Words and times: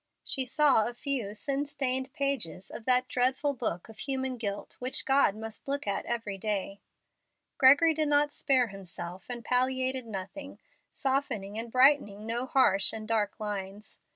She 0.23 0.47
saw 0.47 0.87
a 0.87 0.95
few 0.95 1.35
sin 1.35 1.67
stained 1.67 2.11
pages 2.11 2.71
of 2.71 2.85
that 2.85 3.07
dreadful 3.07 3.53
book 3.53 3.87
of 3.87 3.99
human 3.99 4.35
guilt 4.35 4.77
which 4.79 5.05
God 5.05 5.35
must 5.35 5.67
look 5.67 5.85
at 5.85 6.07
every 6.07 6.39
day. 6.39 6.81
Gregory 7.59 7.93
did 7.93 8.07
not 8.07 8.33
spare 8.33 8.69
himself, 8.69 9.29
and 9.29 9.45
palliated 9.45 10.07
nothing, 10.07 10.57
softening 10.91 11.55
and 11.59 11.71
brightening 11.71 12.25
no 12.25 12.47
harsh 12.47 12.91
and 12.91 13.07
dark 13.07 13.39
lines. 13.39 13.99